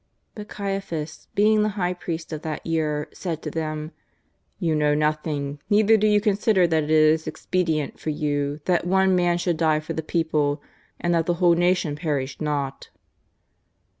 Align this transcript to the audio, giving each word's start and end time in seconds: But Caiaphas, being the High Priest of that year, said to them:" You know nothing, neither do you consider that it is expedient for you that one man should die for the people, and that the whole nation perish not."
But 0.33 0.47
Caiaphas, 0.47 1.27
being 1.35 1.61
the 1.61 1.69
High 1.77 1.93
Priest 1.93 2.33
of 2.33 2.41
that 2.41 2.65
year, 2.65 3.07
said 3.13 3.43
to 3.43 3.51
them:" 3.51 3.91
You 4.59 4.73
know 4.73 4.95
nothing, 4.95 5.59
neither 5.69 5.95
do 5.95 6.07
you 6.07 6.19
consider 6.19 6.65
that 6.65 6.81
it 6.85 6.89
is 6.89 7.27
expedient 7.27 7.99
for 7.99 8.09
you 8.09 8.61
that 8.65 8.87
one 8.87 9.15
man 9.15 9.37
should 9.37 9.57
die 9.57 9.79
for 9.79 9.93
the 9.93 10.01
people, 10.01 10.59
and 10.99 11.13
that 11.13 11.27
the 11.27 11.35
whole 11.35 11.53
nation 11.53 11.95
perish 11.95 12.41
not." 12.41 12.89